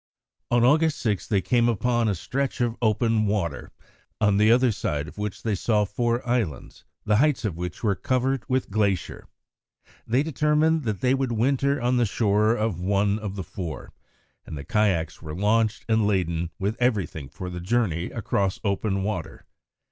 On 0.49 0.63
August 0.63 0.97
6 1.01 1.27
they 1.27 1.41
came 1.41 1.69
upon 1.69 2.07
a 2.07 2.15
stretch 2.15 2.59
of 2.59 2.75
open 2.81 3.27
water, 3.27 3.69
on 4.19 4.37
the 4.37 4.51
other 4.51 4.71
side 4.71 5.07
of 5.07 5.19
which 5.19 5.43
they 5.43 5.53
saw 5.53 5.85
four 5.85 6.27
islands, 6.27 6.85
the 7.05 7.17
heights 7.17 7.45
of 7.45 7.55
which 7.55 7.83
were 7.83 7.93
covered 7.93 8.43
with 8.49 8.71
glacier. 8.71 9.27
They 10.07 10.23
determined 10.23 10.85
that 10.85 11.01
they 11.01 11.13
would 11.13 11.33
winter 11.33 11.79
on 11.79 11.97
the 11.97 12.07
shore 12.07 12.55
of 12.55 12.79
one 12.81 13.19
of 13.19 13.35
the 13.35 13.43
four, 13.43 13.93
and 14.43 14.57
the 14.57 14.63
kayaks 14.65 15.21
were 15.21 15.35
launched 15.35 15.85
and 15.87 16.07
laden 16.07 16.49
with 16.57 16.81
everything 16.81 17.29
for 17.29 17.51
the 17.51 17.61
journey 17.61 18.05
across 18.07 18.57
the 18.57 18.67
open 18.69 19.03
water. 19.03 19.45